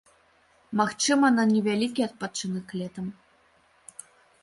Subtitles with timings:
[0.81, 3.15] Магчыма, на невялікі адпачынак летам.